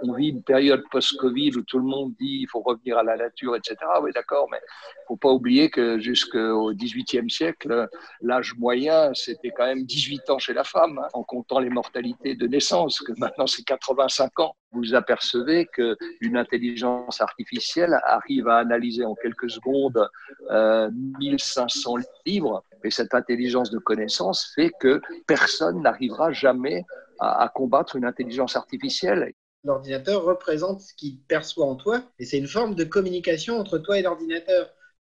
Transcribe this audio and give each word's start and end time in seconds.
On 0.00 0.12
vit 0.12 0.28
une 0.28 0.42
période 0.42 0.82
post-Covid 0.90 1.56
où 1.56 1.62
tout 1.62 1.78
le 1.78 1.84
monde 1.84 2.12
dit 2.20 2.40
il 2.42 2.48
faut 2.48 2.60
revenir 2.60 2.98
à 2.98 3.02
la 3.02 3.16
nature, 3.16 3.56
etc. 3.56 3.76
Oui, 4.02 4.10
d'accord, 4.14 4.46
mais 4.50 4.58
il 4.62 5.04
faut 5.08 5.16
pas 5.16 5.30
oublier 5.30 5.70
que 5.70 5.98
jusqu'au 5.98 6.74
XVIIIe 6.74 7.30
siècle, 7.30 7.88
l'âge 8.20 8.54
moyen, 8.58 9.14
c'était 9.14 9.50
quand 9.50 9.64
même 9.64 9.84
18 9.84 10.28
ans 10.28 10.38
chez 10.38 10.52
la 10.52 10.64
femme, 10.64 10.98
hein, 10.98 11.08
en 11.14 11.22
comptant 11.22 11.60
les 11.60 11.70
mortalités 11.70 12.34
de 12.34 12.46
naissance, 12.46 13.00
que 13.00 13.12
maintenant 13.16 13.46
c'est 13.46 13.62
85 13.62 14.38
ans. 14.40 14.54
Vous 14.72 14.94
apercevez 14.94 15.66
qu'une 15.66 16.36
intelligence 16.36 17.22
artificielle 17.22 17.98
arrive 18.04 18.48
à 18.48 18.58
analyser 18.58 19.06
en 19.06 19.14
quelques 19.14 19.48
secondes 19.48 20.10
euh, 20.50 20.90
1500 21.18 21.94
livres, 22.26 22.62
et 22.84 22.90
cette 22.90 23.14
intelligence 23.14 23.70
de 23.70 23.78
connaissance 23.78 24.52
fait 24.54 24.72
que 24.78 25.00
personne 25.26 25.80
n'arrivera 25.80 26.32
jamais 26.32 26.84
à, 27.18 27.44
à 27.44 27.48
combattre 27.48 27.96
une 27.96 28.04
intelligence 28.04 28.56
artificielle. 28.56 29.32
L'ordinateur 29.66 30.22
représente 30.24 30.80
ce 30.80 30.94
qu'il 30.94 31.18
perçoit 31.22 31.66
en 31.66 31.74
toi 31.74 32.00
et 32.20 32.24
c'est 32.24 32.38
une 32.38 32.46
forme 32.46 32.76
de 32.76 32.84
communication 32.84 33.58
entre 33.58 33.78
toi 33.78 33.98
et 33.98 34.02
l'ordinateur. 34.02 34.70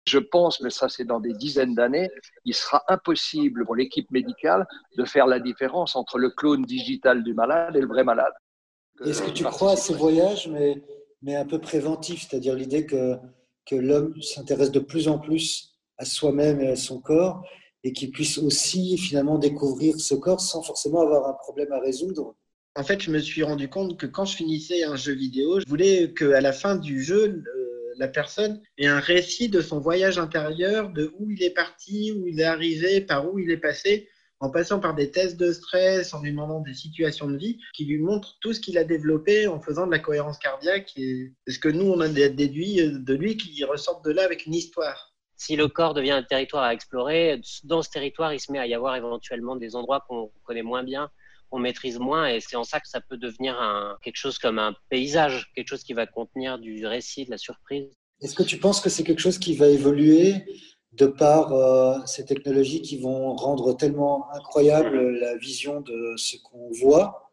Je 0.08 0.18
pense, 0.18 0.60
mais 0.62 0.72
ça 0.72 0.90
c'est 0.90 1.06
dans 1.06 1.20
des 1.20 1.34
dizaines 1.34 1.76
d'années, 1.76 2.10
il 2.46 2.56
sera 2.56 2.84
impossible 2.88 3.64
pour 3.64 3.76
l'équipe 3.76 4.10
médicale 4.10 4.66
de 4.98 5.06
faire 5.06 5.28
la 5.28 5.40
différence 5.40 5.96
entre 5.96 6.18
le 6.18 6.32
clone 6.32 6.64
digital 6.64 7.24
du 7.24 7.36
malade 7.36 7.76
et 7.76 7.82
le 7.82 7.88
vrai 7.88 8.04
malade. 8.04 8.34
Est-ce 9.06 9.22
que 9.22 9.30
tu 9.30 9.44
crois 9.44 9.74
à 9.74 9.76
ces 9.76 9.94
voyages, 9.94 10.48
mais, 10.48 10.82
mais 11.22 11.36
un 11.36 11.46
peu 11.46 11.60
préventifs, 11.60 12.28
c'est-à-dire 12.28 12.56
l'idée 12.56 12.88
que, 12.88 13.18
que 13.68 13.76
l'homme 13.76 14.20
s'intéresse 14.20 14.72
de 14.72 14.80
plus 14.80 15.08
en 15.08 15.20
plus 15.20 15.76
à 16.00 16.06
soi-même 16.06 16.60
et 16.60 16.70
à 16.70 16.76
son 16.76 17.00
corps 17.00 17.44
et 17.84 17.94
qu'il 17.94 18.10
puisse 18.10 18.40
aussi 18.40 18.98
finalement 18.98 19.38
découvrir 19.38 20.00
ce 20.00 20.16
corps 20.16 20.42
sans 20.42 20.64
forcément 20.64 21.02
avoir 21.02 21.30
un 21.30 21.34
problème 21.34 21.72
à 21.72 21.80
résoudre? 21.80 22.36
En 22.76 22.84
fait, 22.84 23.02
je 23.02 23.12
me 23.12 23.20
suis 23.20 23.44
rendu 23.44 23.70
compte 23.70 24.00
que 24.00 24.06
quand 24.06 24.26
je 24.26 24.36
finissais 24.36 24.84
un 24.84 24.96
jeu 24.96 25.14
vidéo, 25.14 25.60
je 25.60 25.66
voulais 25.68 26.14
qu'à 26.14 26.42
la 26.42 26.54
fin 26.54 26.76
du 26.76 27.04
jeu, 27.04 27.44
euh, 27.46 27.94
la 27.98 28.08
personne 28.08 28.62
ait 28.78 28.88
un 28.88 29.00
récit 29.00 29.50
de 29.50 29.62
son 29.62 29.80
voyage 29.80 30.18
intérieur, 30.18 30.90
de 30.92 31.12
où 31.20 31.30
il 31.30 31.44
est 31.44 31.54
parti, 31.54 32.14
où 32.14 32.28
il 32.28 32.40
est 32.40 32.46
arrivé, 32.46 33.02
par 33.02 33.32
où 33.32 33.40
il 33.40 33.52
est 33.52 33.58
passé, 33.58 34.08
en 34.40 34.50
passant 34.50 34.80
par 34.80 34.96
des 34.96 35.12
tests 35.12 35.38
de 35.38 35.52
stress, 35.52 36.14
en 36.14 36.22
lui 36.22 36.32
demandant 36.32 36.62
des 36.62 36.74
situations 36.74 37.28
de 37.28 37.38
vie 37.38 37.60
qui 37.74 37.86
lui 37.86 37.98
montrent 37.98 38.38
tout 38.40 38.54
ce 38.54 38.62
qu'il 38.62 38.78
a 38.78 38.86
développé 38.86 39.48
en 39.48 39.60
faisant 39.60 39.86
de 39.86 39.92
la 39.92 40.00
cohérence 40.00 40.38
cardiaque. 40.38 40.94
Et 40.96 41.34
ce 41.48 41.60
que 41.60 41.68
nous, 41.68 41.86
on 41.86 42.00
a 42.00 42.08
déduit 42.08 42.78
de 42.78 43.14
lui 43.14 43.36
qui 43.36 43.62
ressortent 43.66 44.06
de 44.06 44.12
là 44.12 44.24
avec 44.24 44.46
une 44.46 44.54
histoire. 44.54 45.14
Si 45.36 45.56
le 45.56 45.68
corps 45.68 45.94
devient 45.94 46.12
un 46.12 46.24
territoire 46.24 46.64
à 46.64 46.74
explorer, 46.74 47.42
dans 47.64 47.82
ce 47.82 47.90
territoire, 47.90 48.34
il 48.34 48.40
se 48.40 48.52
met 48.52 48.60
à 48.60 48.68
y 48.68 48.74
avoir 48.74 48.96
éventuellement 48.96 49.56
des 49.56 49.76
endroits 49.76 50.06
qu'on 50.08 50.32
connaît 50.44 50.64
moins 50.64 50.84
bien, 50.84 51.10
on 51.52 51.60
maîtrise 51.60 52.00
moins 52.00 52.28
et 52.28 52.40
c'est 52.40 52.56
en 52.56 52.64
ça 52.64 52.80
que 52.80 52.88
ça 52.88 53.02
peut 53.02 53.18
devenir 53.18 53.60
un, 53.60 53.98
quelque 54.04 54.18
chose 54.18 54.38
comme 54.38 54.60
un 54.60 54.74
paysage, 54.90 55.52
quelque 55.56 55.68
chose 55.68 55.84
qui 55.84 55.94
va 55.94 56.06
contenir 56.06 56.60
du 56.60 56.86
récit, 56.86 57.26
de 57.26 57.32
la 57.32 57.38
surprise. 57.38 57.90
Est-ce 58.22 58.36
que 58.36 58.44
tu 58.44 58.58
penses 58.58 58.82
que 58.82 58.90
c'est 58.90 59.04
quelque 59.04 59.22
chose 59.22 59.40
qui 59.40 59.56
va 59.56 59.68
évoluer 59.68 60.46
de 60.94 61.06
par 61.06 61.54
euh, 61.54 61.98
ces 62.06 62.26
technologies 62.26 62.82
qui 62.82 63.00
vont 63.00 63.34
rendre 63.36 63.74
tellement 63.74 64.32
incroyable 64.34 65.12
la 65.20 65.38
vision 65.38 65.82
de 65.82 66.14
ce 66.18 66.36
qu'on 66.42 66.70
voit 66.82 67.32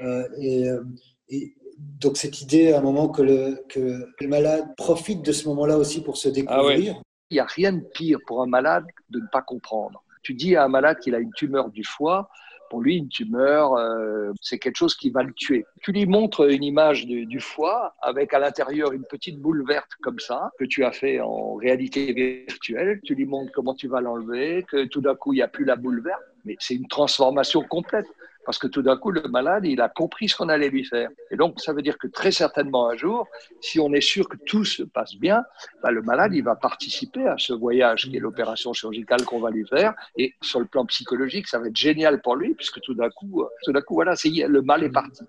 euh, 0.00 0.26
euh, 0.38 0.84
et, 1.28 1.54
donc 1.78 2.16
cette 2.16 2.40
idée 2.40 2.72
à 2.72 2.78
un 2.78 2.82
moment 2.82 3.08
que 3.08 3.22
le, 3.22 3.64
que 3.68 4.06
le 4.20 4.28
malade 4.28 4.64
profite 4.76 5.22
de 5.22 5.32
ce 5.32 5.48
moment-là 5.48 5.76
aussi 5.76 6.02
pour 6.02 6.16
se 6.16 6.28
ah 6.28 6.32
découvrir? 6.32 7.00
Il 7.30 7.34
n'y 7.34 7.40
a 7.40 7.44
rien 7.44 7.72
de 7.72 7.82
pire 7.94 8.18
pour 8.26 8.42
un 8.42 8.46
malade 8.46 8.84
de 9.08 9.18
ne 9.18 9.26
pas 9.32 9.42
comprendre. 9.42 10.04
Tu 10.22 10.34
dis 10.34 10.54
à 10.54 10.64
un 10.64 10.68
malade 10.68 10.98
qu'il 11.00 11.14
a 11.14 11.18
une 11.18 11.32
tumeur 11.32 11.70
du 11.70 11.82
foie, 11.82 12.28
pour 12.72 12.80
lui, 12.80 12.96
une 12.96 13.10
tumeur, 13.10 13.74
euh, 13.74 14.32
c'est 14.40 14.58
quelque 14.58 14.76
chose 14.76 14.94
qui 14.94 15.10
va 15.10 15.22
le 15.22 15.34
tuer. 15.34 15.66
Tu 15.82 15.92
lui 15.92 16.06
montres 16.06 16.50
une 16.50 16.64
image 16.64 17.06
du 17.06 17.38
foie 17.38 17.94
avec 18.00 18.32
à 18.32 18.38
l'intérieur 18.38 18.92
une 18.92 19.04
petite 19.04 19.38
boule 19.38 19.62
verte 19.68 19.90
comme 20.02 20.18
ça, 20.18 20.50
que 20.58 20.64
tu 20.64 20.82
as 20.82 20.90
fait 20.90 21.20
en 21.20 21.56
réalité 21.56 22.14
virtuelle. 22.14 23.02
Tu 23.04 23.14
lui 23.14 23.26
montres 23.26 23.52
comment 23.52 23.74
tu 23.74 23.88
vas 23.88 24.00
l'enlever, 24.00 24.64
que 24.66 24.86
tout 24.86 25.02
d'un 25.02 25.14
coup, 25.14 25.34
il 25.34 25.36
n'y 25.36 25.42
a 25.42 25.48
plus 25.48 25.66
la 25.66 25.76
boule 25.76 26.02
verte. 26.02 26.22
Mais 26.46 26.56
c'est 26.60 26.74
une 26.74 26.88
transformation 26.88 27.60
complète 27.60 28.06
parce 28.44 28.58
que 28.58 28.66
tout 28.66 28.82
d'un 28.82 28.96
coup, 28.96 29.10
le 29.10 29.22
malade, 29.22 29.64
il 29.66 29.80
a 29.80 29.88
compris 29.88 30.28
ce 30.28 30.36
qu'on 30.36 30.48
allait 30.48 30.68
lui 30.68 30.84
faire. 30.84 31.10
Et 31.30 31.36
donc, 31.36 31.60
ça 31.60 31.72
veut 31.72 31.82
dire 31.82 31.98
que 31.98 32.06
très 32.06 32.32
certainement 32.32 32.88
un 32.88 32.96
jour, 32.96 33.28
si 33.60 33.78
on 33.80 33.92
est 33.92 34.00
sûr 34.00 34.28
que 34.28 34.36
tout 34.46 34.64
se 34.64 34.82
passe 34.82 35.14
bien, 35.16 35.44
bah, 35.82 35.90
le 35.90 36.02
malade, 36.02 36.32
il 36.34 36.42
va 36.42 36.56
participer 36.56 37.26
à 37.26 37.36
ce 37.38 37.52
voyage 37.52 38.08
qui 38.08 38.16
est 38.16 38.20
l'opération 38.20 38.72
chirurgicale 38.72 39.24
qu'on 39.24 39.40
va 39.40 39.50
lui 39.50 39.66
faire. 39.66 39.94
Et 40.16 40.34
sur 40.42 40.60
le 40.60 40.66
plan 40.66 40.84
psychologique, 40.86 41.46
ça 41.48 41.58
va 41.58 41.68
être 41.68 41.76
génial 41.76 42.20
pour 42.20 42.36
lui, 42.36 42.54
puisque 42.54 42.80
tout 42.80 42.94
d'un 42.94 43.10
coup, 43.10 43.42
euh, 43.42 43.48
tout 43.64 43.72
d'un 43.72 43.80
coup, 43.80 43.94
voilà, 43.94 44.14
le 44.24 44.62
mal 44.62 44.84
est 44.84 44.90
parti. 44.90 45.24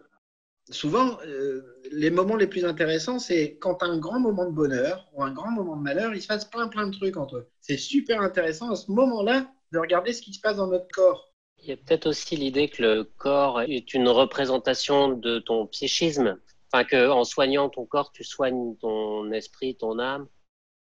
Souvent, 0.69 1.17
euh, 1.25 1.61
les 1.91 2.09
moments 2.09 2.37
les 2.37 2.47
plus 2.47 2.63
intéressants, 2.63 3.19
c'est 3.19 3.57
quand 3.57 3.83
un 3.83 3.97
grand 3.97 4.19
moment 4.19 4.45
de 4.45 4.51
bonheur 4.51 5.09
ou 5.13 5.21
un 5.21 5.31
grand 5.31 5.51
moment 5.51 5.75
de 5.75 5.81
malheur, 5.81 6.13
il 6.15 6.21
se 6.21 6.27
passe 6.27 6.45
plein 6.45 6.69
plein 6.69 6.87
de 6.87 6.95
trucs 6.95 7.17
entre 7.17 7.37
eux. 7.37 7.47
C'est 7.59 7.77
super 7.77 8.21
intéressant 8.21 8.71
à 8.71 8.75
ce 8.77 8.89
moment-là 8.91 9.51
de 9.73 9.79
regarder 9.79 10.13
ce 10.13 10.21
qui 10.21 10.33
se 10.33 10.39
passe 10.39 10.55
dans 10.55 10.67
notre 10.67 10.87
corps 10.87 11.32
il 11.63 11.69
y 11.69 11.71
a 11.71 11.77
peut-être 11.77 12.07
aussi 12.07 12.35
l'idée 12.35 12.67
que 12.67 12.81
le 12.81 13.03
corps 13.05 13.61
est 13.61 13.93
une 13.93 14.09
représentation 14.09 15.09
de 15.09 15.39
ton 15.39 15.65
psychisme. 15.67 16.37
Enfin, 16.71 16.83
qu'en 16.83 17.23
soignant 17.23 17.69
ton 17.69 17.85
corps, 17.85 18.11
tu 18.11 18.23
soignes 18.23 18.75
ton 18.81 19.31
esprit, 19.31 19.75
ton 19.75 19.97
âme. 19.97 20.27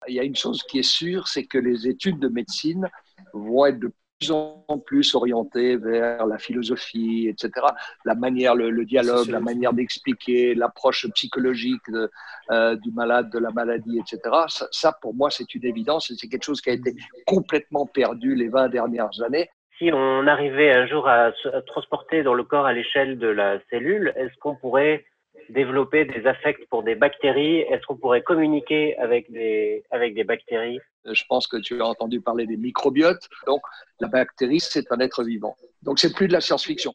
Il 0.08 0.16
y 0.16 0.20
a 0.20 0.24
une 0.24 0.36
chose 0.36 0.64
qui 0.64 0.80
est 0.80 0.84
sûre, 0.84 1.28
c'est 1.28 1.46
que 1.46 1.60
les 1.60 1.88
études 1.88 2.20
de 2.20 2.28
médecine 2.28 2.90
vont 3.34 3.68
être 3.68 3.80
de 3.80 3.94
plus 4.20 4.32
en 4.32 4.80
plus 4.84 5.14
orientées 5.14 5.78
vers 5.78 6.26
la 6.26 6.40
philosophie, 6.40 7.28
etc. 7.28 7.68
La 8.04 8.16
manière, 8.16 8.56
le, 8.56 8.86
dialogue, 8.86 9.28
la 9.28 9.40
manière 9.40 9.74
d'expliquer, 9.74 10.56
l'approche 10.56 11.08
psychologique 11.14 11.82
euh, 12.50 12.76
du 12.78 12.92
malade, 12.92 13.30
de 13.32 13.40
la 13.40 13.52
maladie, 13.52 14.00
etc. 14.00 14.20
Ça, 14.48 14.68
ça 14.72 14.98
pour 15.02 15.14
moi, 15.14 15.30
c'est 15.30 15.54
une 15.54 15.66
évidence 15.66 16.10
et 16.10 16.16
c'est 16.18 16.28
quelque 16.28 16.46
chose 16.46 16.62
qui 16.62 16.72
a 16.72 16.74
été 16.74 16.96
complètement 17.28 17.86
perdu 17.86 18.36
les 18.36 18.50
20 18.50 18.70
dernières 18.70 19.22
années 19.22 19.50
si 19.78 19.92
on 19.94 20.28
arrivait 20.28 20.72
un 20.72 20.88
jour 20.88 21.08
à, 21.08 21.32
transporter 21.68 22.24
dans 22.24 22.34
le 22.34 22.44
corps 22.44 22.66
à 22.66 22.74
l'échelle 22.74 23.18
de 23.18 23.28
la 23.28 23.60
cellule, 23.70 24.14
est-ce 24.16 24.36
qu'on 24.40 24.56
pourrait 24.56 25.06
développer 25.50 26.06
des 26.06 26.26
affects 26.26 26.66
pour 26.70 26.84
des 26.84 26.96
bactéries? 26.96 27.60
Est-ce 27.60 27.86
qu'on 27.86 27.98
pourrait 27.98 28.22
communiquer 28.22 28.98
avec 28.98 29.32
des, 29.32 29.84
avec 29.92 30.14
des 30.14 30.24
bactéries? 30.24 30.80
Je 31.06 31.24
pense 31.28 31.48
que 31.48 31.58
tu 31.58 31.82
as 31.82 31.86
entendu 31.86 32.22
parler 32.22 32.46
des 32.46 32.58
microbiotes. 32.58 33.28
Donc, 33.48 33.62
la 34.00 34.08
bactérie, 34.08 34.60
c'est 34.60 34.92
un 34.92 35.00
être 35.00 35.24
vivant. 35.24 35.56
Donc, 35.82 36.00
c'est 36.00 36.14
plus 36.14 36.28
de 36.28 36.34
la 36.34 36.42
science-fiction. 36.42 36.94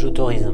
J'autorise. 0.00 0.50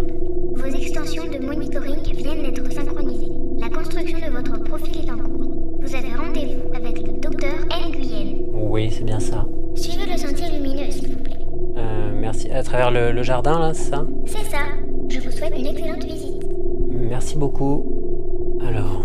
Vos 0.57 0.67
extensions 0.67 1.25
de 1.25 1.39
monitoring 1.39 2.03
viennent 2.03 2.43
d'être 2.43 2.73
synchronisées. 2.73 3.31
La 3.59 3.69
construction 3.69 4.19
de 4.19 4.33
votre 4.33 4.63
profil 4.65 5.07
est 5.07 5.11
en 5.11 5.19
cours. 5.19 5.79
Vous 5.81 5.95
avez 5.95 6.15
rendez-vous 6.15 6.75
avec 6.75 7.07
le 7.07 7.13
docteur 7.21 7.55
Nguyen. 7.71 8.39
Oui, 8.53 8.91
c'est 8.91 9.05
bien 9.05 9.21
ça. 9.21 9.47
Suivez 9.77 10.07
le 10.07 10.19
sentier 10.19 10.51
lumineux, 10.51 10.91
s'il 10.91 11.13
vous 11.13 11.23
plaît. 11.23 11.39
Euh, 11.77 12.13
merci. 12.19 12.51
À 12.51 12.63
travers 12.65 12.91
le, 12.91 13.23
jardin, 13.23 13.61
là, 13.61 13.73
c'est 13.73 13.91
ça? 13.91 14.05
C'est 14.27 14.45
ça. 14.51 14.63
Je 15.09 15.21
vous 15.21 15.31
souhaite 15.31 15.57
une 15.57 15.67
excellente 15.67 16.05
visite. 16.05 16.43
Merci 16.89 17.37
beaucoup. 17.37 18.59
Alors. 18.67 19.05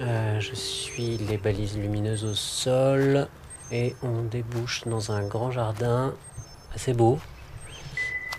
Euh, 0.00 0.40
je 0.40 0.54
suis 0.54 1.16
les 1.28 1.36
balises 1.36 1.76
lumineuses 1.76 2.24
au 2.24 2.34
sol 2.34 3.26
et 3.70 3.94
on 4.02 4.22
débouche 4.22 4.84
dans 4.86 5.12
un 5.12 5.26
grand 5.26 5.50
jardin 5.50 6.14
assez 6.74 6.92
beau. 6.92 7.18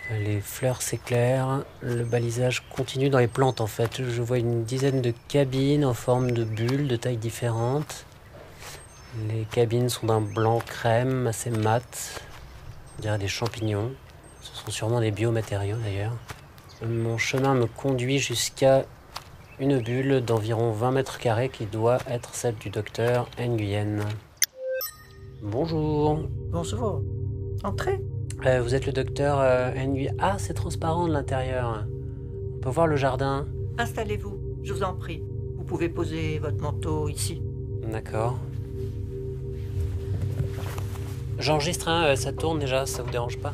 Les 0.10 0.42
fleurs 0.42 0.82
s'éclairent, 0.82 1.64
le 1.82 2.04
balisage 2.04 2.64
continue 2.76 3.10
dans 3.10 3.20
les 3.20 3.28
plantes 3.28 3.62
en 3.62 3.68
fait. 3.68 4.02
Je 4.04 4.22
vois 4.24 4.40
une 4.40 4.64
dizaine 4.64 5.04
de 5.04 5.14
cabines 5.28 5.86
en 5.86 5.94
forme 5.94 6.32
de 6.32 6.44
bulles 6.44 6.88
de 6.88 6.96
tailles 6.96 7.18
différentes. 7.18 8.06
Les 9.28 9.46
cabines 9.52 9.88
sont 9.90 10.08
d'un 10.08 10.22
blanc 10.22 10.60
crème 10.66 11.28
assez 11.28 11.52
mat. 11.52 12.22
On 12.98 13.02
dirait 13.04 13.20
des 13.20 13.28
champignons. 13.28 13.92
Ce 14.42 14.56
sont 14.56 14.72
sûrement 14.72 15.00
des 15.00 15.12
biomatériaux 15.12 15.78
d'ailleurs. 15.78 16.18
Mon 16.84 17.18
chemin 17.20 17.54
me 17.54 17.68
conduit 17.68 18.18
jusqu'à 18.18 18.86
une 19.60 19.80
bulle 19.80 20.22
d'environ 20.22 20.72
20 20.72 20.92
mètres 20.92 21.20
carrés 21.20 21.50
qui 21.50 21.66
doit 21.66 22.00
être 22.08 22.34
celle 22.34 22.56
du 22.56 22.70
docteur 22.72 23.30
Nguyen. 23.38 24.00
Bonjour. 25.44 26.24
Bonjour. 26.52 27.04
Entrez. 27.64 28.00
Euh, 28.46 28.62
vous 28.62 28.74
êtes 28.74 28.86
le 28.86 28.94
docteur 28.94 29.40
euh, 29.42 29.72
Nguyen. 29.74 30.14
Ah, 30.20 30.38
c'est 30.40 30.54
transparent 30.54 31.08
de 31.08 31.14
l'intérieur. 31.14 31.86
On 32.56 32.60
peut 32.60 32.70
voir 32.70 32.88
le 32.88 32.96
jardin. 32.96 33.46
Installez-vous, 33.78 34.38
je 34.64 34.74
vous 34.74 34.84
en 34.84 34.94
prie. 34.94 35.24
Vous 35.58 35.64
pouvez 35.64 35.90
poser 35.90 36.40
votre 36.40 36.62
manteau 36.62 37.10
ici. 37.10 37.42
D'accord. 37.92 38.38
J'enregistre, 41.38 41.88
hein, 41.90 42.06
euh, 42.06 42.16
ça 42.16 42.32
tourne 42.32 42.60
déjà, 42.60 42.86
ça 42.86 43.02
vous 43.04 43.12
dérange 43.12 43.38
pas 43.40 43.54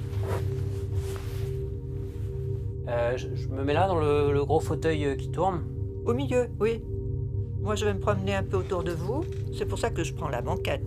Euh, 2.88 3.18
je, 3.18 3.28
je 3.36 3.48
me 3.48 3.64
mets 3.64 3.74
là 3.74 3.88
dans 3.88 3.98
le, 4.00 4.32
le 4.32 4.46
gros 4.46 4.60
fauteuil 4.60 5.18
qui 5.18 5.30
tourne. 5.30 5.64
Au 6.06 6.14
milieu, 6.14 6.48
oui. 6.60 6.84
Moi, 7.60 7.74
je 7.76 7.86
vais 7.86 7.94
me 7.96 8.00
promener 8.00 8.36
un 8.36 8.44
peu 8.44 8.58
autour 8.58 8.84
de 8.84 8.92
vous. 8.92 9.26
C'est 9.58 9.66
pour 9.66 9.80
ça 9.80 9.90
que 9.90 10.04
je 10.04 10.14
prends 10.14 10.30
la 10.30 10.42
banquette. 10.42 10.84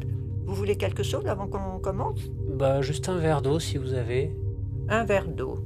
Vous 0.48 0.54
voulez 0.54 0.76
quelque 0.76 1.02
chose 1.02 1.26
avant 1.26 1.46
qu'on 1.46 1.78
commence? 1.78 2.20
Bah, 2.58 2.80
juste 2.80 3.10
un 3.10 3.18
verre 3.18 3.42
d'eau 3.42 3.60
si 3.60 3.76
vous 3.76 3.92
avez. 3.92 4.34
Un 4.88 5.04
verre 5.04 5.28
d'eau. 5.28 5.58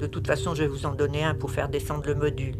De 0.00 0.06
toute 0.08 0.26
façon, 0.26 0.52
je 0.56 0.62
vais 0.64 0.68
vous 0.68 0.84
en 0.84 0.94
donner 0.96 1.22
un 1.22 1.34
pour 1.34 1.52
faire 1.52 1.68
descendre 1.68 2.02
le 2.08 2.16
module. 2.16 2.56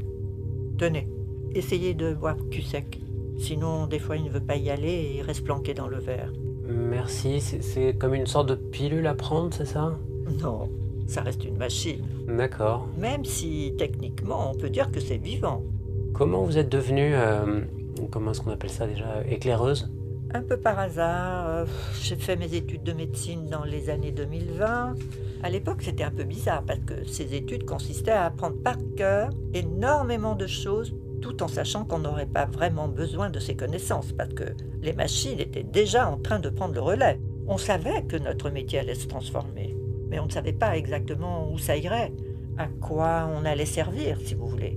Tenez, 0.79 1.09
essayez 1.57 1.95
de 1.95 2.15
boire 2.15 2.37
cul 2.53 2.63
sec. 2.63 3.01
Sinon, 3.37 3.89
des 3.89 3.99
fois, 3.99 4.17
il 4.17 4.23
ne 4.27 4.31
veut 4.31 4.39
pas 4.41 4.55
y 4.55 4.71
aller 4.71 4.93
et 4.93 5.17
il 5.17 5.23
reste 5.23 5.43
planqué 5.43 5.75
dans 5.75 5.89
le 5.89 5.99
verre. 5.99 6.33
Merci, 6.69 7.41
c'est- 7.41 7.99
comme 7.99 8.15
une 8.15 8.27
sorte 8.27 8.49
de 8.49 8.55
pilule 8.55 9.09
à 9.09 9.15
prendre, 9.15 9.53
c'est 9.53 9.65
ça? 9.65 9.99
Non, 10.41 10.69
ça 11.09 11.23
reste 11.23 11.45
une 11.45 11.57
machine. 11.57 12.05
D'accord. 12.29 12.87
Même 12.97 13.25
si, 13.25 13.75
techniquement, 13.77 14.53
on 14.53 14.55
peut 14.57 14.71
dire 14.71 14.93
que 14.93 15.01
c'est 15.01 15.17
vivant. 15.17 15.65
Comment 16.13 16.45
vous 16.45 16.59
êtes 16.59 16.69
devenue, 16.69 17.13
euh, 17.15 17.63
comment 18.07 18.31
est-ce 18.31 18.41
qu'on 18.41 18.51
appelle 18.51 18.71
ça 18.71 18.87
déjà, 18.87 19.23
éclaireuse? 19.29 19.91
Un 20.35 20.43
peu 20.43 20.59
par 20.59 20.79
hasard, 20.79 21.49
euh, 21.49 21.65
j'ai 22.03 22.17
fait 22.17 22.37
mes 22.37 22.55
études 22.55 22.83
de 22.83 22.93
médecine 22.93 23.47
dans 23.47 23.65
les 23.65 23.89
années 23.89 24.13
2020. 24.13 24.95
À 25.43 25.51
l'époque, 25.51 25.83
c'était 25.83 26.05
un 26.05 26.11
peu 26.11 26.25
bizarre 26.25 26.63
parce 26.67 26.81
que 26.81 27.07
ces 27.07 27.35
études 27.35 27.65
consistaient 27.65 28.11
à 28.11 28.27
apprendre 28.27 28.57
par 28.63 28.77
cœur 28.97 29.31
énormément 29.55 30.35
de 30.35 30.47
choses 30.47 30.95
tout 31.23 31.43
en 31.43 31.49
sachant 31.49 31.85
qu'on 31.85 32.01
n'aurait 32.01 32.27
pas 32.27 32.45
vraiment 32.45 32.89
besoin 32.89 33.31
de 33.31 33.39
ces 33.39 33.57
connaissances 33.57 34.13
parce 34.13 34.35
que 34.35 34.55
les 34.83 34.93
machines 34.93 35.41
étaient 35.41 35.63
déjà 35.63 36.09
en 36.09 36.19
train 36.19 36.39
de 36.39 36.51
prendre 36.51 36.75
le 36.75 36.81
relais. 36.81 37.19
On 37.47 37.57
savait 37.57 38.03
que 38.03 38.17
notre 38.17 38.51
métier 38.51 38.81
allait 38.81 38.95
se 38.95 39.07
transformer, 39.07 39.77
mais 40.11 40.21
on 40.21 40.27
ne 40.27 40.31
savait 40.31 40.53
pas 40.53 40.77
exactement 40.77 41.51
où 41.51 41.59
ça 41.59 41.77
irait, 41.77 42.13
à 42.59 42.67
quoi 42.67 43.31
on 43.35 43.45
allait 43.45 43.67
servir, 43.67 44.19
si 44.23 44.35
vous 44.35 44.47
voulez. 44.47 44.77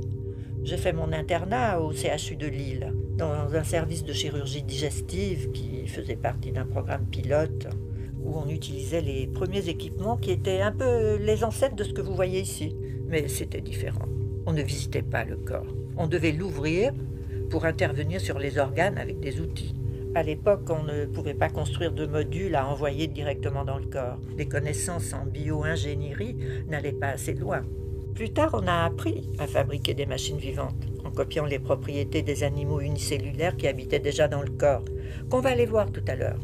J'ai 0.63 0.77
fait 0.77 0.94
mon 0.94 1.12
internat 1.12 1.81
au 1.81 1.91
CHU 1.91 2.35
de 2.35 2.47
Lille, 2.47 2.94
dans 3.21 3.53
un 3.53 3.63
service 3.63 4.03
de 4.03 4.13
chirurgie 4.13 4.63
digestive 4.63 5.51
qui 5.51 5.85
faisait 5.88 6.15
partie 6.15 6.51
d'un 6.51 6.65
programme 6.65 7.06
pilote 7.06 7.68
où 8.19 8.35
on 8.35 8.50
utilisait 8.50 9.01
les 9.01 9.27
premiers 9.27 9.69
équipements 9.69 10.18
qui 10.18 10.31
étaient 10.31 10.62
un 10.62 10.71
peu 10.71 11.18
les 11.18 11.44
ancêtres 11.44 11.75
de 11.75 11.83
ce 11.83 11.94
que 11.94 12.01
vous 12.01 12.15
voyez 12.15 12.39
ici. 12.39 12.75
Mais 13.07 13.27
c'était 13.27 13.62
différent. 13.62 14.07
On 14.47 14.53
ne 14.53 14.63
visitait 14.63 15.03
pas 15.03 15.23
le 15.23 15.35
corps. 15.35 15.68
On 15.97 16.07
devait 16.07 16.31
l'ouvrir 16.31 16.94
pour 17.51 17.65
intervenir 17.65 18.19
sur 18.19 18.39
les 18.39 18.57
organes 18.57 18.97
avec 18.97 19.19
des 19.19 19.39
outils. 19.39 19.75
À 20.15 20.24
l'époque, 20.24 20.67
on 20.69 20.83
ne 20.83 21.06
pouvait 21.06 21.35
pas 21.35 21.50
construire 21.50 21.91
de 21.91 22.07
modules 22.07 22.56
à 22.56 22.67
envoyer 22.67 23.06
directement 23.06 23.65
dans 23.65 23.77
le 23.77 23.85
corps. 23.85 24.17
Les 24.35 24.47
connaissances 24.47 25.13
en 25.13 25.27
bio-ingénierie 25.27 26.38
n'allaient 26.67 26.91
pas 26.91 27.09
assez 27.09 27.35
loin. 27.35 27.62
Plus 28.15 28.31
tard, 28.31 28.51
on 28.53 28.67
a 28.67 28.83
appris 28.83 29.29
à 29.38 29.45
fabriquer 29.45 29.94
des 29.94 30.06
machines 30.06 30.38
vivantes, 30.38 30.85
en 31.06 31.12
copiant 31.12 31.45
les 31.45 31.59
propriétés 31.59 32.21
des 32.21 32.44
animaux 32.44 32.80
unicellulaires 32.80 33.57
qui 33.57 33.68
habitaient 33.68 34.00
déjà 34.00 34.27
dans 34.27 34.42
le 34.42 34.50
corps, 34.50 34.86
qu'on 35.30 35.39
va 35.39 35.50
aller 35.50 35.65
voir 35.65 35.92
tout 35.92 36.03
à 36.07 36.15
l'heure. 36.15 36.39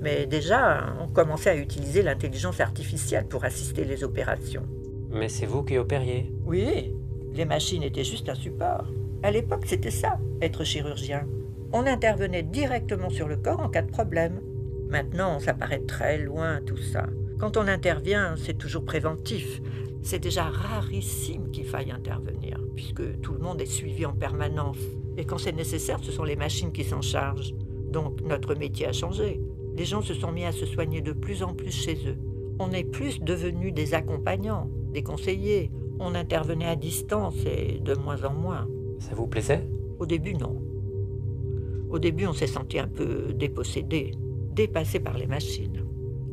Mais 0.00 0.26
déjà, 0.26 0.94
on 1.00 1.08
commençait 1.08 1.50
à 1.50 1.56
utiliser 1.56 2.02
l'intelligence 2.02 2.60
artificielle 2.60 3.26
pour 3.26 3.44
assister 3.44 3.84
les 3.84 4.02
opérations. 4.02 4.66
Mais 5.10 5.28
c'est 5.28 5.46
vous 5.46 5.62
qui 5.62 5.76
opériez. 5.76 6.32
Oui, 6.46 6.94
les 7.34 7.44
machines 7.44 7.82
étaient 7.82 8.04
juste 8.04 8.28
un 8.28 8.34
support. 8.34 8.86
À 9.22 9.30
l'époque, 9.30 9.64
c'était 9.66 9.90
ça, 9.90 10.18
être 10.40 10.64
chirurgien. 10.64 11.26
On 11.72 11.86
intervenait 11.86 12.42
directement 12.42 13.10
sur 13.10 13.28
le 13.28 13.36
corps 13.36 13.60
en 13.60 13.68
cas 13.68 13.82
de 13.82 13.90
problème. 13.90 14.40
Maintenant, 14.88 15.38
ça 15.38 15.54
paraît 15.54 15.82
très 15.86 16.18
loin 16.18 16.60
tout 16.64 16.78
ça. 16.78 17.06
Quand 17.38 17.56
on 17.56 17.68
intervient, 17.68 18.34
c'est 18.36 18.58
toujours 18.58 18.84
préventif. 18.84 19.60
C'est 20.02 20.18
déjà 20.18 20.44
rarissime 20.44 21.50
qu'il 21.50 21.66
faille 21.66 21.92
intervenir, 21.92 22.49
puisque 22.80 23.20
tout 23.20 23.34
le 23.34 23.40
monde 23.40 23.60
est 23.60 23.66
suivi 23.66 24.06
en 24.06 24.14
permanence. 24.14 24.78
Et 25.18 25.26
quand 25.26 25.36
c'est 25.36 25.52
nécessaire, 25.52 25.98
ce 26.02 26.10
sont 26.10 26.24
les 26.24 26.34
machines 26.34 26.72
qui 26.72 26.82
s'en 26.82 27.02
chargent. 27.02 27.52
Donc 27.92 28.22
notre 28.22 28.54
métier 28.54 28.86
a 28.86 28.92
changé. 28.92 29.38
Les 29.76 29.84
gens 29.84 30.00
se 30.00 30.14
sont 30.14 30.32
mis 30.32 30.46
à 30.46 30.52
se 30.52 30.64
soigner 30.64 31.02
de 31.02 31.12
plus 31.12 31.42
en 31.42 31.52
plus 31.52 31.72
chez 31.72 31.98
eux. 32.08 32.16
On 32.58 32.72
est 32.72 32.84
plus 32.84 33.20
devenus 33.20 33.74
des 33.74 33.92
accompagnants, 33.92 34.70
des 34.94 35.02
conseillers. 35.02 35.70
On 35.98 36.14
intervenait 36.14 36.68
à 36.68 36.74
distance 36.74 37.36
et 37.44 37.80
de 37.80 37.94
moins 37.96 38.24
en 38.24 38.32
moins. 38.32 38.66
Ça 38.98 39.14
vous 39.14 39.26
plaisait? 39.26 39.68
Au 39.98 40.06
début, 40.06 40.32
non. 40.32 40.62
Au 41.90 41.98
début, 41.98 42.26
on 42.26 42.32
s'est 42.32 42.46
senti 42.46 42.78
un 42.78 42.88
peu 42.88 43.34
dépossédé, 43.34 44.12
dépassé 44.54 45.00
par 45.00 45.18
les 45.18 45.26
machines. 45.26 45.84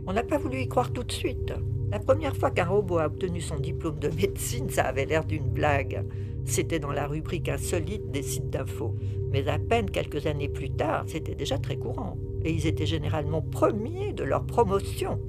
On 0.06 0.14
n'a 0.14 0.24
pas 0.24 0.38
voulu 0.38 0.62
y 0.62 0.68
croire 0.70 0.94
tout 0.94 1.04
de 1.04 1.12
suite. 1.12 1.54
La 1.92 2.00
première 2.00 2.36
fois 2.36 2.52
qu'un 2.52 2.66
robot 2.66 3.00
a 3.00 3.06
obtenu 3.06 3.42
son 3.42 3.58
diplôme 3.58 4.00
de 4.00 4.10
médecine, 4.10 4.70
ça 4.70 4.84
avait 4.84 5.06
l'air 5.06 5.26
d'une 5.26 5.50
blague. 5.50 6.06
C'était 6.48 6.80
dans 6.80 6.94
la 6.94 7.08
rubrique 7.08 7.50
insolite 7.50 8.10
des 8.10 8.24
sites 8.24 8.50
d'infos. 8.50 8.96
Mais 9.32 9.48
à 9.50 9.60
peine 9.60 9.92
quelques 9.92 10.26
années 10.26 10.48
plus 10.48 10.72
tard, 10.72 11.04
c'était 11.06 11.36
déjà 11.36 11.58
très 11.58 11.76
courant. 11.76 12.18
Et 12.44 12.52
ils 12.52 12.66
étaient 12.66 12.86
généralement 12.86 13.42
premiers 13.42 14.14
de 14.14 14.24
leur 14.24 14.46
promotion. 14.46 15.20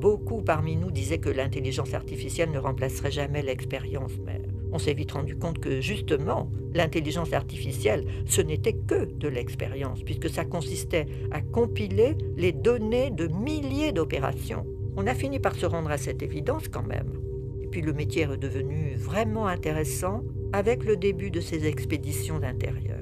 Beaucoup 0.00 0.40
parmi 0.40 0.76
nous 0.76 0.92
disaient 0.92 1.18
que 1.18 1.30
l'intelligence 1.30 1.94
artificielle 1.94 2.52
ne 2.52 2.60
remplacerait 2.60 3.10
jamais 3.10 3.42
l'expérience, 3.42 4.12
mais 4.24 4.40
on 4.70 4.78
s'est 4.78 4.94
vite 4.94 5.10
rendu 5.10 5.36
compte 5.36 5.58
que 5.58 5.80
justement, 5.80 6.48
l'intelligence 6.72 7.32
artificielle, 7.32 8.04
ce 8.26 8.40
n'était 8.40 8.74
que 8.74 9.06
de 9.06 9.26
l'expérience, 9.26 10.04
puisque 10.04 10.30
ça 10.30 10.44
consistait 10.44 11.06
à 11.32 11.40
compiler 11.40 12.16
les 12.36 12.52
données 12.52 13.10
de 13.10 13.26
milliers 13.26 13.90
d'opérations. 13.90 14.64
On 14.96 15.08
a 15.08 15.14
fini 15.14 15.40
par 15.40 15.56
se 15.56 15.66
rendre 15.66 15.90
à 15.90 15.98
cette 15.98 16.22
évidence 16.22 16.68
quand 16.68 16.86
même. 16.86 17.18
Et 17.60 17.66
puis 17.66 17.82
le 17.82 17.92
métier 17.92 18.22
est 18.22 18.26
redevenu 18.26 18.94
vraiment 18.94 19.48
intéressant 19.48 20.22
avec 20.52 20.84
le 20.84 20.96
début 20.96 21.30
de 21.30 21.40
ces 21.40 21.66
expéditions 21.66 22.38
d'intérieur. 22.38 23.00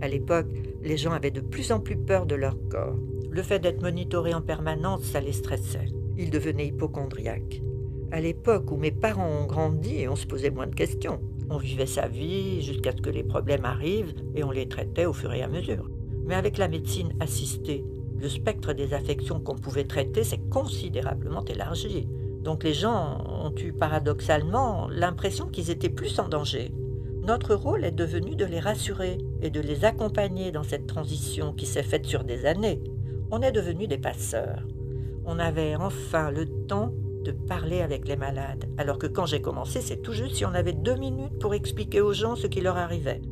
À 0.00 0.08
l'époque, 0.08 0.48
les 0.82 0.96
gens 0.96 1.12
avaient 1.12 1.30
de 1.30 1.40
plus 1.40 1.72
en 1.72 1.80
plus 1.80 1.96
peur 1.96 2.26
de 2.26 2.34
leur 2.34 2.56
corps. 2.68 2.98
Le 3.30 3.42
fait 3.42 3.58
d'être 3.58 3.82
monitoré 3.82 4.34
en 4.34 4.40
permanence, 4.40 5.02
ça 5.02 5.20
les 5.20 5.32
stressait. 5.32 5.88
Ils 6.16 6.30
devenaient 6.30 6.68
hypochondriaques. 6.68 7.62
À 8.12 8.20
l'époque 8.20 8.70
où 8.70 8.76
mes 8.76 8.92
parents 8.92 9.42
ont 9.42 9.46
grandi, 9.46 10.06
on 10.08 10.16
se 10.16 10.26
posait 10.26 10.50
moins 10.50 10.66
de 10.66 10.74
questions. 10.74 11.20
On 11.50 11.58
vivait 11.58 11.86
sa 11.86 12.08
vie 12.08 12.62
jusqu'à 12.62 12.92
ce 12.92 13.02
que 13.02 13.10
les 13.10 13.24
problèmes 13.24 13.64
arrivent 13.64 14.14
et 14.34 14.44
on 14.44 14.50
les 14.50 14.68
traitait 14.68 15.06
au 15.06 15.12
fur 15.12 15.32
et 15.32 15.42
à 15.42 15.48
mesure. 15.48 15.90
Mais 16.24 16.34
avec 16.34 16.56
la 16.56 16.68
médecine 16.68 17.12
assistée, 17.20 17.84
le 18.18 18.28
spectre 18.28 18.72
des 18.72 18.94
affections 18.94 19.40
qu'on 19.40 19.56
pouvait 19.56 19.84
traiter 19.84 20.24
s'est 20.24 20.40
considérablement 20.50 21.44
élargi. 21.44 22.08
Donc 22.42 22.64
les 22.64 22.74
gens 22.74 23.24
ont 23.28 23.54
eu 23.56 23.72
paradoxalement 23.72 24.88
l'impression 24.88 25.46
qu'ils 25.46 25.70
étaient 25.70 25.88
plus 25.88 26.18
en 26.18 26.28
danger. 26.28 26.72
Notre 27.26 27.56
rôle 27.56 27.84
est 27.84 27.90
devenu 27.90 28.36
de 28.36 28.44
les 28.44 28.60
rassurer 28.60 29.18
et 29.42 29.50
de 29.50 29.60
les 29.60 29.84
accompagner 29.84 30.52
dans 30.52 30.62
cette 30.62 30.86
transition 30.86 31.52
qui 31.52 31.66
s'est 31.66 31.82
faite 31.82 32.06
sur 32.06 32.22
des 32.22 32.46
années. 32.46 32.80
On 33.32 33.42
est 33.42 33.50
devenus 33.50 33.88
des 33.88 33.98
passeurs. 33.98 34.62
On 35.24 35.40
avait 35.40 35.74
enfin 35.74 36.30
le 36.30 36.46
temps 36.46 36.92
de 37.24 37.32
parler 37.32 37.80
avec 37.80 38.06
les 38.06 38.14
malades, 38.14 38.66
alors 38.78 38.98
que 38.98 39.08
quand 39.08 39.26
j'ai 39.26 39.40
commencé, 39.42 39.80
c'est 39.80 40.02
tout 40.02 40.12
juste 40.12 40.36
si 40.36 40.44
on 40.44 40.54
avait 40.54 40.72
deux 40.72 40.94
minutes 40.94 41.36
pour 41.40 41.52
expliquer 41.54 42.00
aux 42.00 42.12
gens 42.12 42.36
ce 42.36 42.46
qui 42.46 42.60
leur 42.60 42.76
arrivait. 42.76 43.22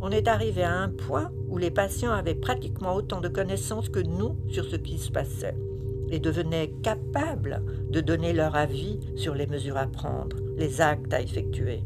On 0.00 0.10
est 0.10 0.26
arrivé 0.26 0.62
à 0.62 0.72
un 0.72 0.88
point 0.88 1.30
où 1.50 1.58
les 1.58 1.70
patients 1.70 2.12
avaient 2.12 2.34
pratiquement 2.34 2.94
autant 2.94 3.20
de 3.20 3.28
connaissances 3.28 3.90
que 3.90 4.00
nous 4.00 4.38
sur 4.48 4.64
ce 4.64 4.76
qui 4.76 4.96
se 4.96 5.10
passait 5.10 5.56
et 6.10 6.18
devenaient 6.18 6.72
capables 6.82 7.62
de 7.90 8.00
donner 8.00 8.32
leur 8.32 8.56
avis 8.56 9.00
sur 9.16 9.34
les 9.34 9.46
mesures 9.46 9.76
à 9.76 9.86
prendre, 9.86 10.38
les 10.56 10.80
actes 10.80 11.12
à 11.12 11.20
effectuer. 11.20 11.82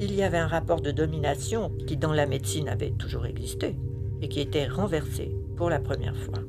Il 0.00 0.12
y 0.12 0.22
avait 0.22 0.38
un 0.38 0.48
rapport 0.48 0.80
de 0.80 0.90
domination 0.90 1.70
qui 1.86 1.96
dans 1.96 2.12
la 2.12 2.26
médecine 2.26 2.68
avait 2.68 2.90
toujours 2.90 3.26
existé 3.26 3.76
et 4.20 4.28
qui 4.28 4.40
était 4.40 4.66
renversé 4.66 5.34
pour 5.56 5.70
la 5.70 5.78
première 5.78 6.16
fois. 6.16 6.40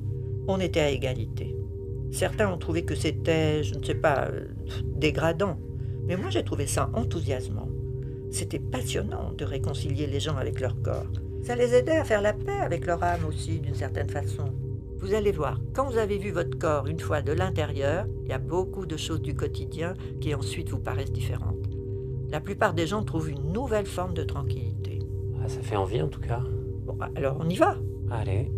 On 0.48 0.60
était 0.60 0.80
à 0.80 0.90
égalité. 0.90 1.56
Certains 2.12 2.52
ont 2.52 2.58
trouvé 2.58 2.86
que 2.86 2.96
c'était, 2.96 3.64
je 3.64 3.76
ne 3.76 3.84
sais 3.84 3.96
pas, 3.96 4.30
euh, 4.32 4.48
dégradant, 4.96 5.60
mais 6.08 6.18
moi 6.18 6.32
j'ai 6.32 6.44
trouvé 6.44 6.66
ça 6.66 6.90
enthousiasmant. 6.94 7.70
C'était 8.32 8.60
passionnant 8.60 9.32
de 9.38 9.46
réconcilier 9.46 10.08
les 10.08 10.20
gens 10.20 10.38
avec 10.38 10.60
leur 10.60 10.82
corps. 10.82 11.06
Ça 11.44 11.56
les 11.56 11.76
aidait 11.76 11.98
à 11.98 12.04
faire 12.04 12.22
la 12.22 12.34
paix 12.34 12.60
avec 12.62 12.88
leur 12.88 13.04
âme 13.04 13.26
aussi, 13.28 13.60
d'une 13.60 13.76
certaine 13.76 14.10
façon. 14.10 14.46
Vous 14.98 15.14
allez 15.14 15.32
voir, 15.32 15.60
quand 15.74 15.88
vous 15.88 16.00
avez 16.00 16.18
vu 16.18 16.32
votre 16.32 16.58
corps 16.58 16.88
une 16.88 17.00
fois 17.00 17.22
de 17.22 17.32
l'intérieur, 17.32 18.08
il 18.24 18.30
y 18.30 18.34
a 18.34 18.40
beaucoup 18.40 18.88
de 18.88 18.98
choses 18.98 19.22
du 19.22 19.36
quotidien 19.36 19.94
qui 20.20 20.34
ensuite 20.34 20.70
vous 20.70 20.80
paraissent 20.80 21.12
différentes. 21.12 21.55
La 22.36 22.42
plupart 22.42 22.74
des 22.74 22.86
gens 22.86 23.02
trouvent 23.02 23.30
une 23.30 23.54
nouvelle 23.54 23.86
forme 23.86 24.14
de 24.14 24.22
tranquillité. 24.26 25.00
Ah, 25.42 25.48
ça 25.48 25.62
fait 25.62 25.78
envie 25.78 26.02
en 26.02 26.10
tout 26.10 26.20
cas. 26.20 26.42
Bon, 26.86 26.98
alors 27.16 27.38
on 27.40 27.48
y 27.48 27.56
va. 27.56 27.78
Allez. 28.12 28.52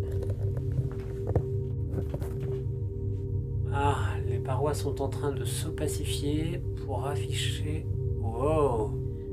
Ah, 3.72 3.98
les 4.28 4.40
parois 4.40 4.74
sont 4.74 5.00
en 5.00 5.10
train 5.10 5.32
de 5.32 5.46
s'opacifier 5.46 6.60
pour 6.88 7.06
afficher. 7.06 7.86
Wow 8.20 8.90